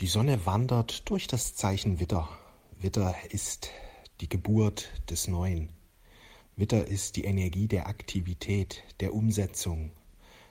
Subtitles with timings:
[0.00, 2.28] Die Sonne wandert durch das Zeichen Witter.
[2.78, 3.70] Witter ist
[4.20, 5.70] die Geburt des Neuen.
[6.54, 9.92] Witter ist die Energie der Aktivität, der Umsetzung.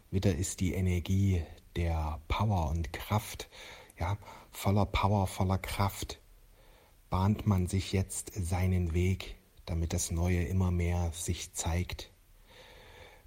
[0.10, 1.44] Witter ist die Energie
[1.76, 3.48] der Power und Kraft.
[4.00, 4.18] Ja,
[4.50, 6.20] voller Power, voller Kraft
[7.12, 9.36] bahnt man sich jetzt seinen Weg,
[9.68, 12.10] damit das Neue immer mehr sich zeigt.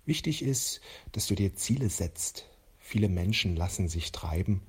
[0.05, 0.80] Wichtig ist,
[1.12, 2.48] dass du dir Ziele setzt.
[2.80, 4.62] Viele Menschen lassen sich treiben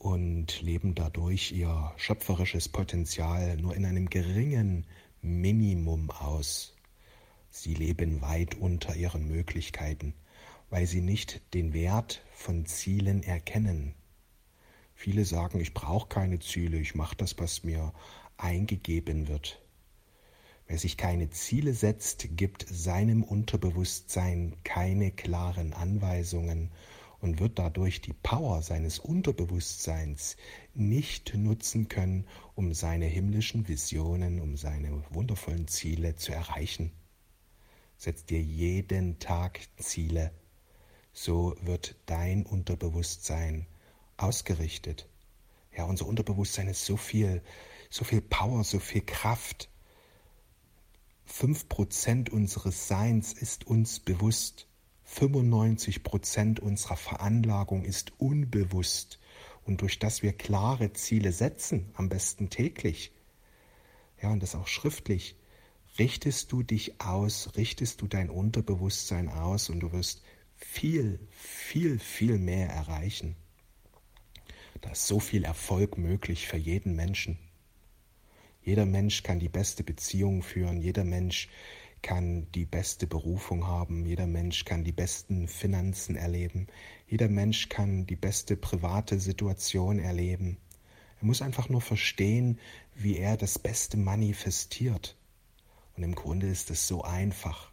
[0.00, 4.86] und leben dadurch ihr schöpferisches Potenzial nur in einem geringen
[5.20, 6.74] Minimum aus.
[7.50, 10.14] Sie leben weit unter ihren Möglichkeiten,
[10.70, 13.94] weil sie nicht den Wert von Zielen erkennen.
[14.94, 17.92] Viele sagen, ich brauche keine Ziele, ich mache das, was mir
[18.38, 19.60] eingegeben wird.
[20.66, 26.70] Wer sich keine Ziele setzt, gibt seinem Unterbewusstsein keine klaren Anweisungen
[27.20, 30.36] und wird dadurch die Power seines Unterbewusstseins
[30.74, 36.92] nicht nutzen können, um seine himmlischen Visionen, um seine wundervollen Ziele zu erreichen.
[37.96, 40.32] Setz dir jeden Tag Ziele,
[41.12, 43.66] so wird dein Unterbewusstsein
[44.16, 45.06] ausgerichtet.
[45.76, 47.42] Ja, unser Unterbewusstsein ist so viel,
[47.90, 49.68] so viel Power, so viel Kraft.
[51.24, 54.66] Fünf Prozent unseres Seins ist uns bewusst.
[55.10, 59.18] 95 Prozent unserer Veranlagung ist unbewusst
[59.64, 63.12] und durch das wir klare Ziele setzen, am besten täglich,
[64.22, 65.36] ja, und das auch schriftlich,
[65.98, 70.22] richtest du dich aus, richtest du dein Unterbewusstsein aus und du wirst
[70.54, 73.34] viel, viel, viel mehr erreichen.
[74.80, 77.36] Da ist so viel Erfolg möglich für jeden Menschen.
[78.62, 81.48] Jeder Mensch kann die beste Beziehung führen, jeder Mensch
[82.02, 86.66] kann die beste Berufung haben, jeder Mensch kann die besten Finanzen erleben,
[87.06, 90.58] jeder Mensch kann die beste private Situation erleben.
[91.20, 92.58] Er muss einfach nur verstehen,
[92.94, 95.16] wie er das Beste manifestiert.
[95.96, 97.70] Und im Grunde ist es so einfach.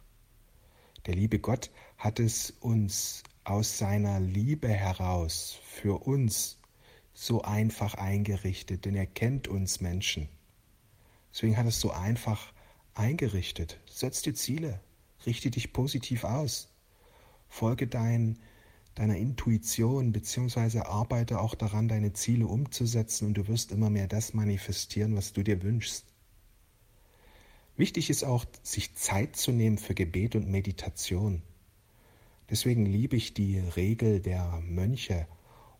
[1.06, 6.58] Der liebe Gott hat es uns aus seiner Liebe heraus für uns
[7.14, 10.28] so einfach eingerichtet, denn er kennt uns Menschen.
[11.32, 12.52] Deswegen hat es so einfach
[12.98, 13.78] eingerichtet.
[13.86, 14.80] Setz dir Ziele,
[15.24, 16.68] richte dich positiv aus,
[17.48, 18.38] folge dein,
[18.94, 24.34] deiner Intuition beziehungsweise arbeite auch daran, deine Ziele umzusetzen und du wirst immer mehr das
[24.34, 26.04] manifestieren, was du dir wünschst.
[27.76, 31.42] Wichtig ist auch, sich Zeit zu nehmen für Gebet und Meditation.
[32.50, 35.28] Deswegen liebe ich die Regel der Mönche,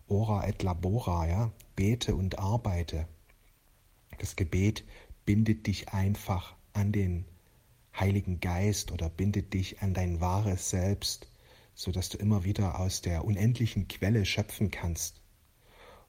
[0.07, 3.09] ora et labora, ja, bete und arbeite.
[4.19, 4.84] Das Gebet
[5.25, 7.25] bindet dich einfach an den
[7.99, 11.28] Heiligen Geist oder bindet dich an dein wahres Selbst,
[11.75, 15.21] so dass du immer wieder aus der unendlichen Quelle schöpfen kannst.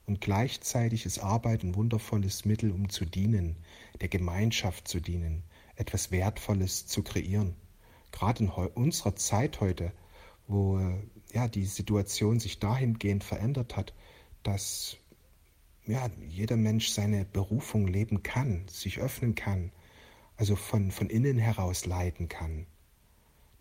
[0.05, 3.57] Und gleichzeitig ist Arbeit ein wundervolles Mittel, um zu dienen,
[4.01, 5.43] der Gemeinschaft zu dienen,
[5.75, 7.55] etwas Wertvolles zu kreieren.
[8.11, 9.91] Gerade in unserer Zeit heute,
[10.47, 10.79] wo
[11.31, 13.93] ja, die Situation sich dahingehend verändert hat,
[14.43, 14.97] dass
[15.85, 19.71] ja, jeder Mensch seine Berufung leben kann, sich öffnen kann,
[20.39, 22.65] also von, von innen heraus leiten kann,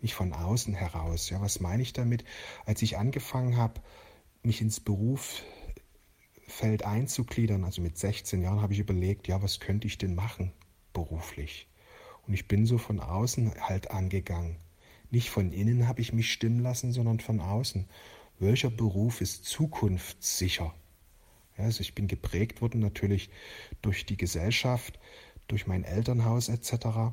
[0.00, 1.28] nicht von außen heraus.
[1.28, 2.24] Ja, was meine ich damit?
[2.66, 3.80] Als ich angefangen habe,
[4.44, 5.42] mich ins Berufsfeld
[6.84, 10.52] einzugliedern, also mit 16 Jahren, habe ich überlegt, ja, was könnte ich denn machen
[10.92, 11.66] beruflich?
[12.28, 14.54] Und ich bin so von außen halt angegangen.
[15.10, 17.88] Nicht von innen habe ich mich stimmen lassen, sondern von außen.
[18.38, 20.72] Welcher Beruf ist zukunftssicher?
[21.56, 23.30] Also ich bin geprägt worden natürlich
[23.82, 25.00] durch die Gesellschaft,
[25.48, 27.12] durch mein Elternhaus etc.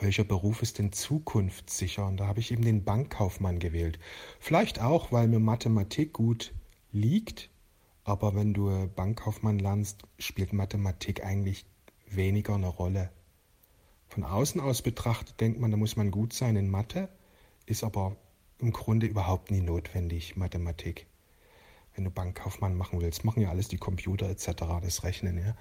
[0.00, 2.06] Welcher Beruf ist denn zukunftssicher?
[2.06, 3.98] Und da habe ich eben den Bankkaufmann gewählt.
[4.40, 6.52] Vielleicht auch, weil mir Mathematik gut
[6.90, 7.50] liegt,
[8.04, 11.64] aber wenn du Bankkaufmann lernst, spielt Mathematik eigentlich
[12.06, 13.10] weniger eine Rolle.
[14.08, 17.08] Von außen aus betrachtet denkt man, da muss man gut sein in Mathe,
[17.64, 18.16] ist aber
[18.58, 21.06] im Grunde überhaupt nie notwendig, Mathematik.
[21.94, 24.52] Wenn du Bankkaufmann machen willst, machen ja alles die Computer etc.,
[24.82, 25.38] das Rechnen.
[25.38, 25.56] Ja.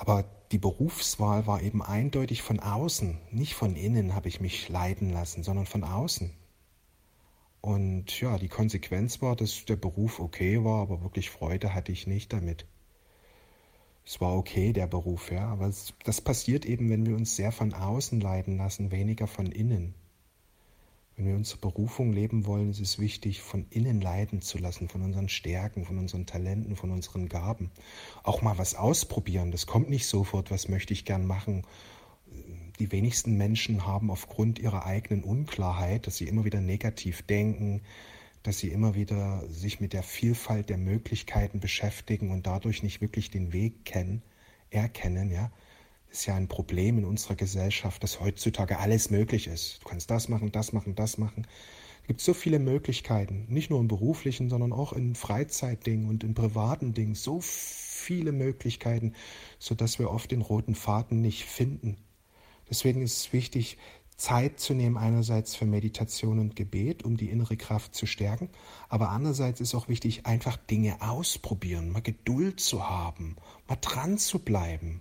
[0.00, 5.10] Aber die Berufswahl war eben eindeutig von außen, nicht von innen habe ich mich leiden
[5.10, 6.32] lassen, sondern von außen.
[7.60, 12.06] Und ja, die Konsequenz war, dass der Beruf okay war, aber wirklich Freude hatte ich
[12.06, 12.64] nicht damit.
[14.06, 15.70] Es war okay, der Beruf, ja, aber
[16.04, 19.94] das passiert eben, wenn wir uns sehr von außen leiden lassen, weniger von innen.
[21.20, 25.02] Wenn wir unsere Berufung leben wollen, ist es wichtig, von innen leiden zu lassen, von
[25.02, 27.70] unseren Stärken, von unseren Talenten, von unseren Gaben.
[28.22, 29.50] Auch mal was ausprobieren.
[29.50, 31.66] Das kommt nicht sofort, was möchte ich gern machen.
[32.78, 37.82] Die wenigsten Menschen haben aufgrund ihrer eigenen Unklarheit, dass sie immer wieder negativ denken,
[38.42, 43.30] dass sie immer wieder sich mit der Vielfalt der Möglichkeiten beschäftigen und dadurch nicht wirklich
[43.30, 44.22] den Weg kennen,
[44.70, 45.52] erkennen, ja.
[46.10, 49.78] Ist ja ein Problem in unserer Gesellschaft, dass heutzutage alles möglich ist.
[49.82, 51.46] Du kannst das machen, das machen, das machen.
[52.02, 56.34] Es gibt so viele Möglichkeiten, nicht nur im beruflichen, sondern auch in Freizeitdingen und in
[56.34, 57.14] privaten Dingen.
[57.14, 59.14] So viele Möglichkeiten,
[59.60, 61.96] sodass wir oft den roten Faden nicht finden.
[62.68, 63.78] Deswegen ist es wichtig,
[64.16, 68.50] Zeit zu nehmen, einerseits für Meditation und Gebet, um die innere Kraft zu stärken,
[68.88, 73.36] aber andererseits ist auch wichtig, einfach Dinge ausprobieren, mal Geduld zu haben,
[73.66, 75.00] mal dran zu bleiben.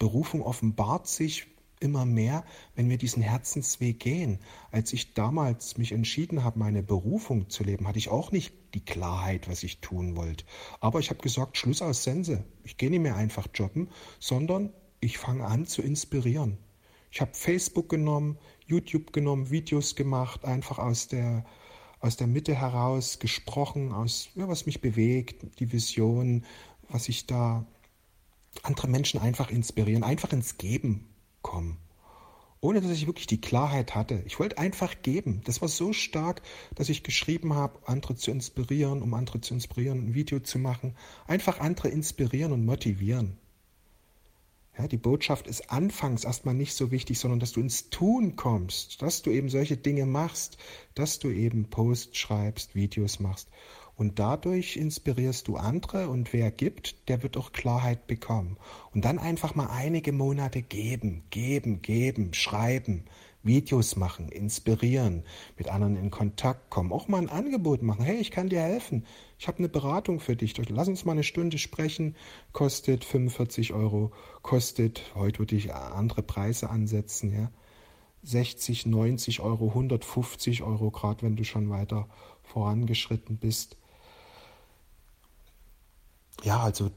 [0.00, 1.46] Berufung offenbart sich
[1.78, 2.44] immer mehr,
[2.74, 4.38] wenn wir diesen Herzensweg gehen.
[4.72, 8.84] Als ich damals mich entschieden habe, meine Berufung zu leben, hatte ich auch nicht die
[8.84, 10.44] Klarheit, was ich tun wollte.
[10.80, 12.44] Aber ich habe gesagt, Schluss aus Sense.
[12.64, 13.88] Ich gehe nicht mehr einfach jobben,
[14.18, 16.58] sondern ich fange an zu inspirieren.
[17.10, 21.44] Ich habe Facebook genommen, YouTube genommen, Videos gemacht, einfach aus der,
[21.98, 26.44] aus der Mitte heraus gesprochen, aus ja, was mich bewegt, die Vision,
[26.88, 27.66] was ich da
[28.62, 31.08] andere Menschen einfach inspirieren, einfach ins Geben
[31.42, 31.78] kommen.
[32.62, 34.22] Ohne dass ich wirklich die Klarheit hatte.
[34.26, 35.40] Ich wollte einfach geben.
[35.44, 36.42] Das war so stark,
[36.74, 40.94] dass ich geschrieben habe, andere zu inspirieren, um andere zu inspirieren, ein Video zu machen.
[41.26, 43.38] Einfach andere inspirieren und motivieren.
[44.78, 49.02] Ja, die Botschaft ist anfangs erstmal nicht so wichtig, sondern dass du ins Tun kommst,
[49.02, 50.58] dass du eben solche Dinge machst,
[50.94, 53.48] dass du eben Posts schreibst, Videos machst.
[53.96, 58.56] Und dadurch inspirierst du andere und wer gibt, der wird auch Klarheit bekommen.
[58.94, 63.04] Und dann einfach mal einige Monate geben, geben, geben, schreiben,
[63.42, 65.24] Videos machen, inspirieren,
[65.56, 68.04] mit anderen in Kontakt kommen, auch mal ein Angebot machen.
[68.04, 69.06] Hey, ich kann dir helfen.
[69.38, 70.56] Ich habe eine Beratung für dich.
[70.68, 72.16] Lass uns mal eine Stunde sprechen.
[72.52, 74.12] Kostet 45 Euro.
[74.42, 77.50] Kostet, heute würde ich andere Preise ansetzen, ja.
[78.22, 82.06] 60, 90 Euro, 150 Euro, gerade wenn du schon weiter
[82.42, 83.78] vorangeschritten bist.
[86.42, 86.90] Ja, also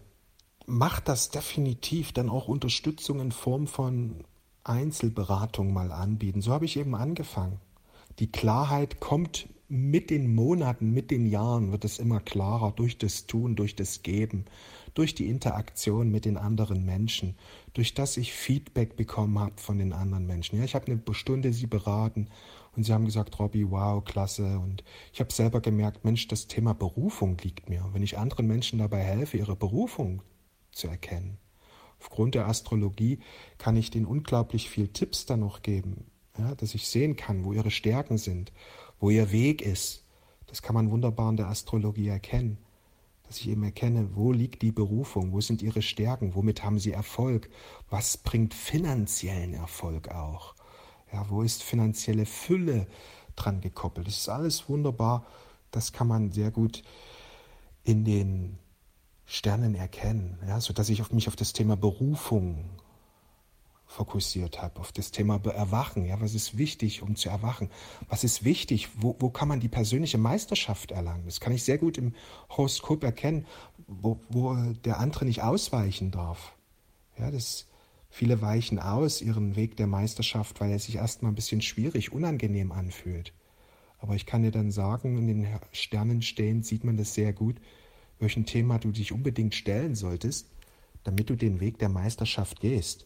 [0.65, 4.25] mach das definitiv dann auch Unterstützung in Form von
[4.63, 6.41] Einzelberatung mal anbieten.
[6.41, 7.59] So habe ich eben angefangen.
[8.19, 13.25] Die Klarheit kommt mit den Monaten, mit den Jahren, wird es immer klarer durch das
[13.25, 14.45] Tun, durch das Geben,
[14.93, 17.35] durch die Interaktion mit den anderen Menschen,
[17.73, 20.59] durch das ich Feedback bekommen habe von den anderen Menschen.
[20.59, 22.27] Ja, ich habe eine Stunde sie beraten
[22.75, 24.59] und sie haben gesagt, Robby, wow, klasse.
[24.59, 27.89] Und ich habe selber gemerkt, Mensch, das Thema Berufung liegt mir.
[27.93, 30.21] Wenn ich anderen Menschen dabei helfe, ihre Berufung
[30.71, 31.37] zu erkennen,
[32.03, 33.19] Aufgrund der Astrologie
[33.57, 36.05] kann ich denen unglaublich viel Tipps dann noch geben,
[36.37, 38.51] ja, dass ich sehen kann, wo ihre Stärken sind,
[38.99, 40.03] wo ihr Weg ist.
[40.47, 42.57] Das kann man wunderbar in der Astrologie erkennen.
[43.25, 46.91] Dass ich eben erkenne, wo liegt die Berufung, wo sind ihre Stärken, womit haben sie
[46.91, 47.49] Erfolg,
[47.89, 50.55] was bringt finanziellen Erfolg auch.
[51.13, 52.85] Ja, wo ist finanzielle Fülle
[53.37, 54.07] dran gekoppelt.
[54.07, 55.25] Das ist alles wunderbar.
[55.71, 56.83] Das kann man sehr gut
[57.85, 58.59] in den
[59.25, 62.69] Sternen erkennen, ja, sodass ich auf mich auf das Thema Berufung
[63.85, 66.05] fokussiert habe, auf das Thema Erwachen.
[66.05, 67.69] Ja, was ist wichtig, um zu erwachen?
[68.09, 68.89] Was ist wichtig?
[68.95, 71.25] Wo, wo kann man die persönliche Meisterschaft erlangen?
[71.25, 72.13] Das kann ich sehr gut im
[72.49, 73.45] Horoskop erkennen,
[73.87, 76.55] wo, wo der andere nicht ausweichen darf.
[77.17, 77.67] Ja, das,
[78.09, 82.71] viele weichen aus ihren Weg der Meisterschaft, weil er sich erstmal ein bisschen schwierig, unangenehm
[82.71, 83.33] anfühlt.
[83.99, 87.57] Aber ich kann dir dann sagen, in den Sternen stehen, sieht man das sehr gut,
[88.19, 90.49] welchem Thema du dich unbedingt stellen solltest,
[91.03, 93.05] damit du den Weg der Meisterschaft gehst.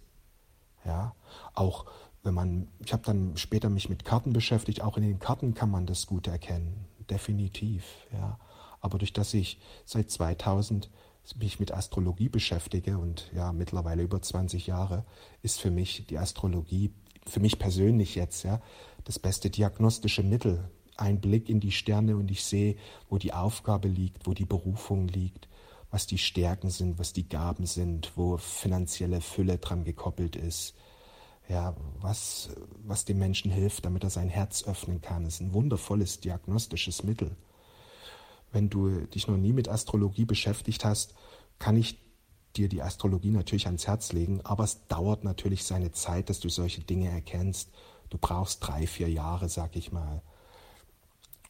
[0.86, 1.16] Ja,
[1.54, 1.86] auch
[2.24, 5.72] wenn man, ich habe dann später mich mit Karten beschäftigt, auch in den Karten kann
[5.72, 7.84] man das gut erkennen, definitiv.
[8.12, 8.40] Ja,
[8.82, 10.90] aber durch das ich seit 2000
[11.36, 15.06] mich mit Astrologie beschäftige und ja mittlerweile über 20 Jahre,
[15.42, 16.94] ist für mich die Astrologie,
[17.26, 18.62] für mich persönlich jetzt ja,
[19.04, 22.75] das beste diagnostische Mittel, ein Blick in die Sterne und ich sehe,
[23.10, 25.48] wo die Aufgabe liegt, wo die Berufung liegt,
[25.92, 30.75] was die Stärken sind, was die Gaben sind, wo finanzielle Fülle dran gekoppelt ist.
[31.48, 32.50] Ja, was,
[32.84, 37.38] was dem Menschen hilft, damit er sein Herz öffnen kann, ist ein wundervolles diagnostisches Mittel.
[38.51, 41.13] Wenn du dich noch nie mit Astrologie beschäftigt hast,
[41.58, 42.00] kann ich
[42.58, 46.50] dir die Astrologie natürlich ans Herz legen, aber es dauert natürlich seine Zeit, dass du
[46.50, 47.70] solche Dinge erkennst.
[48.10, 50.22] Du brauchst drei, vier Jahre, sag ich mal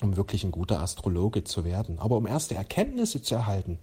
[0.01, 2.00] um wirklich ein guter Astrologe zu werden.
[2.00, 3.80] Aber um erste Erkenntnisse zu erhalten,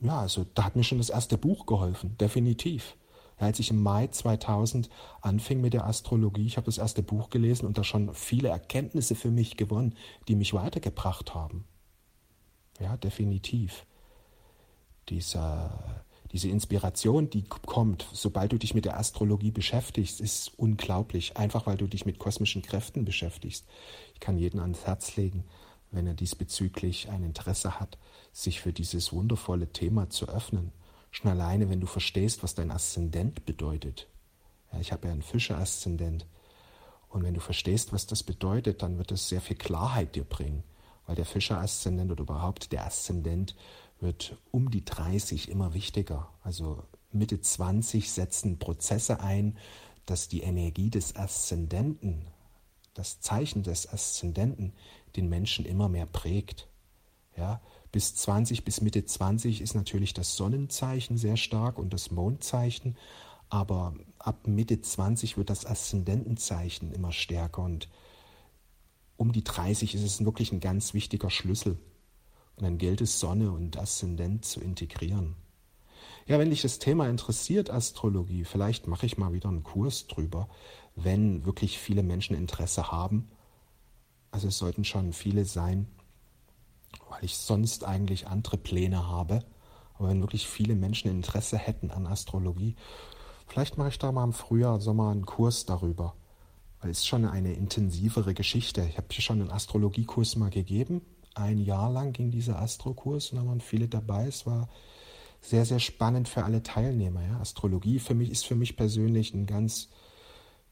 [0.00, 2.96] ja, also da hat mir schon das erste Buch geholfen, definitiv.
[3.40, 4.88] Ja, als ich im Mai 2000
[5.20, 9.14] anfing mit der Astrologie, ich habe das erste Buch gelesen und da schon viele Erkenntnisse
[9.14, 9.94] für mich gewonnen,
[10.26, 11.64] die mich weitergebracht haben.
[12.80, 13.86] Ja, definitiv.
[15.08, 21.36] Dieser diese Inspiration, die kommt, sobald du dich mit der Astrologie beschäftigst, ist unglaublich.
[21.36, 23.66] Einfach weil du dich mit kosmischen Kräften beschäftigst.
[24.14, 25.44] Ich kann jeden ans Herz legen,
[25.90, 27.98] wenn er diesbezüglich ein Interesse hat,
[28.32, 30.72] sich für dieses wundervolle Thema zu öffnen.
[31.10, 34.06] Schon alleine, wenn du verstehst, was dein Aszendent bedeutet.
[34.72, 36.26] Ja, ich habe ja einen Fische-Aszendent.
[37.08, 40.62] Und wenn du verstehst, was das bedeutet, dann wird es sehr viel Klarheit dir bringen.
[41.06, 43.56] Weil der Fischer-Aszendent oder überhaupt der Aszendent
[44.00, 46.28] wird um die 30 immer wichtiger.
[46.42, 49.56] Also Mitte 20 setzen Prozesse ein,
[50.06, 52.26] dass die Energie des Aszendenten,
[52.94, 54.72] das Zeichen des Aszendenten,
[55.16, 56.68] den Menschen immer mehr prägt.
[57.36, 57.60] Ja,
[57.92, 62.96] bis 20, bis Mitte 20 ist natürlich das Sonnenzeichen sehr stark und das Mondzeichen,
[63.48, 67.88] aber ab Mitte 20 wird das Aszendentenzeichen immer stärker und
[69.16, 71.78] um die 30 ist es wirklich ein ganz wichtiger Schlüssel.
[72.58, 75.36] Und dann gilt es, Sonne und Aszendent zu integrieren.
[76.26, 80.48] Ja, wenn dich das Thema interessiert, Astrologie, vielleicht mache ich mal wieder einen Kurs drüber,
[80.96, 83.30] wenn wirklich viele Menschen Interesse haben.
[84.32, 85.86] Also es sollten schon viele sein,
[87.08, 89.44] weil ich sonst eigentlich andere Pläne habe.
[89.94, 92.74] Aber wenn wirklich viele Menschen Interesse hätten an Astrologie,
[93.46, 96.14] vielleicht mache ich da mal im Frühjahr, Sommer einen Kurs darüber.
[96.80, 98.84] Weil es ist schon eine intensivere Geschichte.
[98.88, 101.02] Ich habe hier schon einen Astrologiekurs mal gegeben.
[101.38, 104.26] Ein Jahr lang ging dieser Astrokurs und da waren viele dabei.
[104.26, 104.68] Es war
[105.40, 107.22] sehr, sehr spannend für alle Teilnehmer.
[107.22, 107.38] Ja.
[107.38, 109.88] Astrologie für mich ist für mich persönlich ein ganz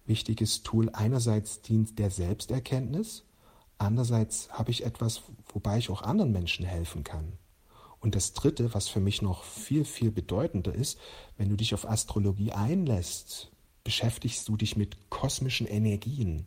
[0.07, 0.91] wichtiges Tool.
[0.93, 3.25] Einerseits dient der Selbsterkenntnis,
[3.79, 7.35] andererseits habe ich etwas, wobei ich auch anderen Menschen helfen kann.
[8.01, 10.99] Und das Dritte, was für mich noch viel, viel bedeutender ist,
[11.37, 13.53] wenn du dich auf Astrologie einlässt,
[13.85, 16.47] beschäftigst du dich mit kosmischen Energien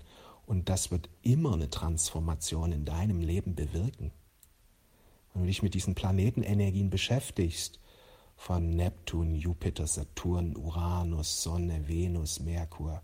[0.49, 4.11] und das wird immer eine Transformation in deinem Leben bewirken.
[5.31, 7.79] Wenn du dich mit diesen Planetenenergien beschäftigst,
[8.35, 13.03] von Neptun, Jupiter, Saturn, Uranus, Sonne, Venus, Merkur.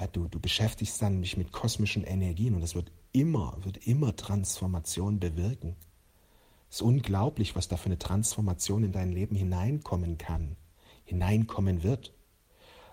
[0.00, 4.16] Ja, du, du beschäftigst dann dich mit kosmischen Energien und das wird immer, wird immer
[4.16, 5.76] Transformation bewirken.
[6.70, 10.56] Es ist unglaublich, was da für eine Transformation in dein Leben hineinkommen kann,
[11.04, 12.14] hineinkommen wird.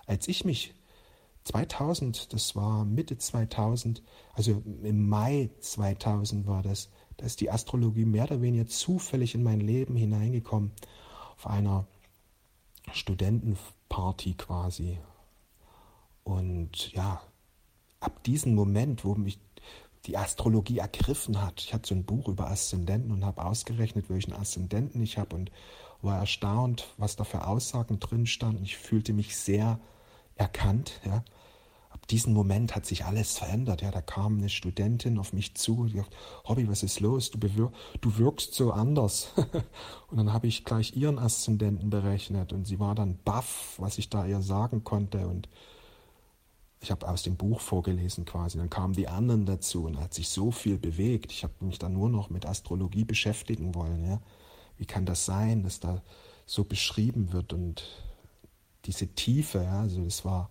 [0.08, 0.74] Als ich mich
[1.43, 8.05] 2000, das war Mitte 2000, also im Mai 2000 war das, da ist die Astrologie
[8.05, 10.71] mehr oder weniger zufällig in mein Leben hineingekommen
[11.36, 11.88] auf einer
[12.91, 14.98] Studentenparty quasi.
[16.24, 17.21] Und ja,
[18.00, 19.39] ab diesem Moment, wo mich
[20.05, 24.33] die Astrologie ergriffen hat, ich hatte so ein Buch über Aszendenten und habe ausgerechnet, welchen
[24.33, 25.51] Aszendenten ich habe und
[26.01, 28.63] war erstaunt, was da für Aussagen drin standen.
[28.63, 29.79] Ich fühlte mich sehr
[30.36, 31.24] erkannt, ja
[32.02, 33.82] ab diesem Moment hat sich alles verändert.
[33.82, 36.16] Ja, da kam eine Studentin auf mich zu und gesagt,
[36.48, 37.32] Hobby, was ist los?
[37.32, 39.34] Du, du wirkst so anders.
[40.08, 44.10] und dann habe ich gleich ihren Aszendenten berechnet und sie war dann baff, was ich
[44.10, 45.48] da ihr sagen konnte und
[46.84, 48.58] ich habe aus dem Buch vorgelesen quasi.
[48.58, 51.32] Dann kamen die anderen dazu und hat sich so viel bewegt.
[51.32, 54.04] Ich habe mich dann nur noch mit Astrologie beschäftigen wollen.
[54.04, 54.20] Ja.
[54.78, 56.02] Wie kann das sein, dass da
[56.48, 57.84] so beschrieben wird und
[58.86, 60.50] diese Tiefe, ja, also das war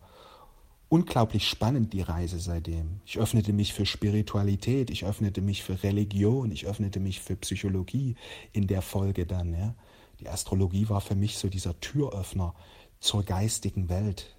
[0.88, 3.00] unglaublich spannend, die Reise seitdem.
[3.06, 8.16] Ich öffnete mich für Spiritualität, ich öffnete mich für Religion, ich öffnete mich für Psychologie
[8.52, 9.54] in der Folge dann.
[9.54, 9.74] Ja.
[10.18, 12.54] Die Astrologie war für mich so dieser Türöffner
[12.98, 14.36] zur geistigen Welt.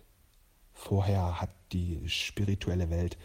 [0.74, 3.18] Vorher hat die spirituelle Welt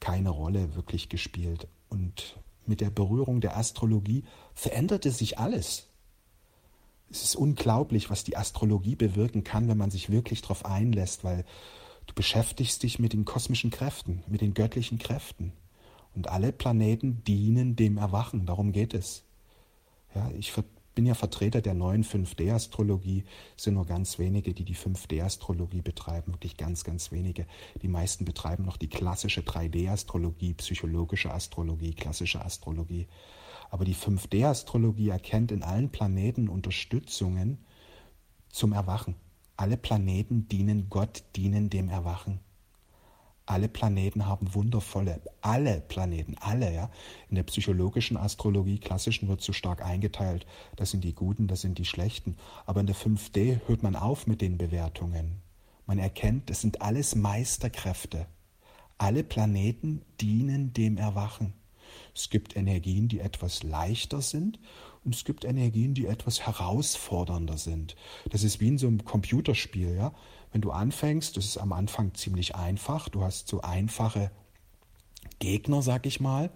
[0.00, 1.68] keine Rolle wirklich gespielt.
[1.88, 2.36] Und
[2.66, 4.24] mit der Berührung der Astrologie
[4.54, 5.88] veränderte sich alles.
[7.12, 11.44] Es ist unglaublich, was die Astrologie bewirken kann, wenn man sich wirklich darauf einlässt, weil
[12.06, 15.52] Du beschäftigst dich mit den kosmischen Kräften, mit den göttlichen Kräften.
[16.14, 19.24] Und alle Planeten dienen dem Erwachen, darum geht es.
[20.14, 20.52] Ja, ich
[20.94, 23.24] bin ja Vertreter der neuen 5D-Astrologie.
[23.56, 27.46] Es sind nur ganz wenige, die die 5D-Astrologie betreiben, wirklich ganz, ganz wenige.
[27.80, 33.06] Die meisten betreiben noch die klassische 3D-Astrologie, psychologische Astrologie, klassische Astrologie.
[33.72, 37.64] Aber die 5D-Astrologie erkennt in allen Planeten Unterstützungen
[38.50, 39.14] zum Erwachen.
[39.56, 42.40] Alle Planeten dienen Gott, dienen dem Erwachen.
[43.46, 46.90] Alle Planeten haben wundervolle, alle Planeten, alle, ja.
[47.30, 50.44] In der psychologischen Astrologie, klassischen, wird so stark eingeteilt.
[50.76, 52.36] Das sind die Guten, das sind die Schlechten.
[52.66, 55.40] Aber in der 5D hört man auf mit den Bewertungen.
[55.86, 58.26] Man erkennt, das sind alles Meisterkräfte.
[58.98, 61.54] Alle Planeten dienen dem Erwachen.
[62.14, 64.58] Es gibt Energien, die etwas leichter sind
[65.04, 67.96] und es gibt Energien, die etwas herausfordernder sind.
[68.30, 70.12] Das ist wie in so einem Computerspiel, ja.
[70.52, 73.08] Wenn du anfängst, das ist am Anfang ziemlich einfach.
[73.08, 74.30] Du hast so einfache
[75.38, 76.50] Gegner, sag ich mal,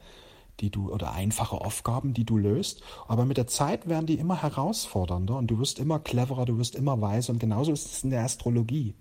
[0.61, 2.83] die du oder einfache Aufgaben, die du löst.
[3.09, 6.75] Aber mit der Zeit werden die immer herausfordernder und du wirst immer cleverer, du wirst
[6.75, 8.95] immer weiser und genauso ist es in der Astrologie.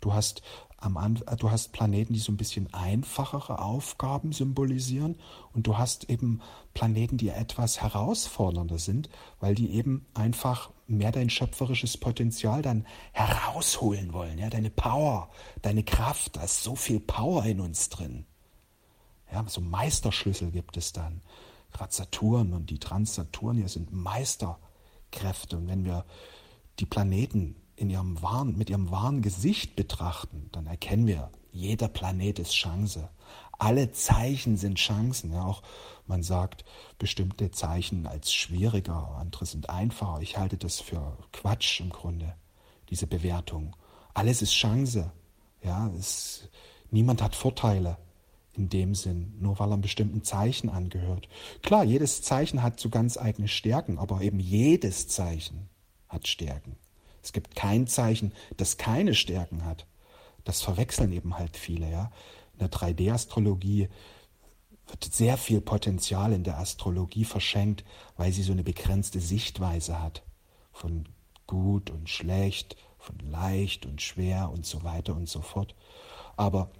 [0.00, 0.42] Du hast
[0.80, 5.16] du hast Planeten, die so ein bisschen einfachere Aufgaben symbolisieren
[5.52, 6.40] und du hast eben
[6.74, 9.08] Planeten, die etwas herausfordernder sind,
[9.40, 15.30] weil die eben einfach mehr dein schöpferisches Potenzial dann herausholen wollen, ja, deine Power,
[15.62, 18.26] deine Kraft, da ist so viel Power in uns drin.
[19.32, 21.22] Ja, so Meisterschlüssel gibt es dann.
[21.72, 26.04] Gerade Saturn und die Trans-Saturnier sind Meisterkräfte und wenn wir
[26.78, 32.38] die Planeten in ihrem wahren, mit ihrem wahren Gesicht betrachten, dann erkennen wir, jeder Planet
[32.38, 33.08] ist Chance.
[33.58, 35.32] Alle Zeichen sind Chancen.
[35.32, 35.62] Ja, auch
[36.06, 36.64] man sagt
[36.98, 40.20] bestimmte Zeichen als schwieriger, andere sind einfacher.
[40.20, 42.34] Ich halte das für Quatsch im Grunde,
[42.90, 43.74] diese Bewertung.
[44.12, 45.10] Alles ist Chance.
[45.62, 46.48] Ja, es,
[46.90, 47.96] niemand hat Vorteile
[48.52, 51.28] in dem Sinn, nur weil er einem bestimmten Zeichen angehört.
[51.62, 55.68] Klar, jedes Zeichen hat so ganz eigene Stärken, aber eben jedes Zeichen
[56.08, 56.76] hat Stärken.
[57.26, 59.84] Es gibt kein Zeichen, das keine Stärken hat.
[60.44, 61.90] Das verwechseln eben halt viele.
[61.90, 62.12] Ja?
[62.52, 63.88] In der 3D-Astrologie
[64.86, 67.84] wird sehr viel Potenzial in der Astrologie verschenkt,
[68.16, 70.22] weil sie so eine begrenzte Sichtweise hat.
[70.70, 71.08] Von
[71.48, 75.74] gut und schlecht, von leicht und schwer und so weiter und so fort.
[76.36, 76.70] Aber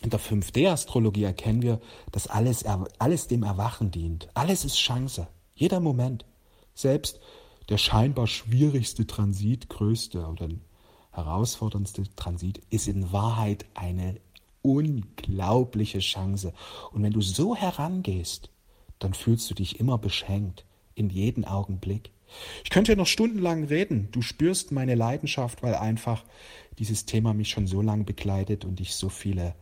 [0.00, 1.78] in der 5D-Astrologie erkennen wir,
[2.10, 2.64] dass alles,
[2.98, 4.30] alles dem Erwachen dient.
[4.32, 5.28] Alles ist Chance.
[5.54, 6.24] Jeder Moment.
[6.72, 7.20] Selbst
[7.68, 10.48] der scheinbar schwierigste Transit, größte oder
[11.12, 14.20] herausforderndste Transit, ist in Wahrheit eine
[14.62, 16.52] unglaubliche Chance.
[16.92, 18.50] Und wenn du so herangehst,
[18.98, 22.10] dann fühlst du dich immer beschenkt, in jedem Augenblick.
[22.64, 24.08] Ich könnte ja noch stundenlang reden.
[24.12, 26.24] Du spürst meine Leidenschaft, weil einfach
[26.78, 29.54] dieses Thema mich schon so lange begleitet und ich so viele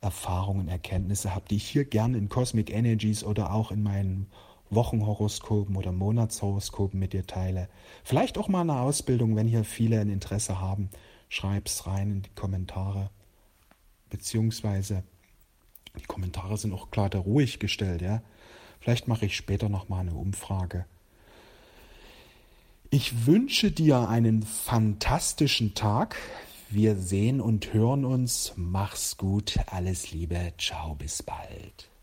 [0.00, 4.26] Erfahrungen, Erkenntnisse habe, die ich hier gerne in Cosmic Energies oder auch in meinen
[4.70, 7.68] Wochenhoroskopen oder Monatshoroskopen mit dir teile.
[8.04, 10.90] Vielleicht auch mal eine Ausbildung, wenn hier viele ein Interesse haben.
[11.28, 13.10] Schreib's rein in die Kommentare.
[14.10, 15.02] Beziehungsweise
[15.98, 18.22] die Kommentare sind auch klar da ruhig gestellt, ja.
[18.80, 20.86] Vielleicht mache ich später noch mal eine Umfrage.
[22.90, 26.16] Ich wünsche dir einen fantastischen Tag.
[26.70, 28.52] Wir sehen und hören uns.
[28.56, 29.58] Mach's gut.
[29.66, 30.52] Alles Liebe.
[30.58, 31.90] Ciao, bis bald.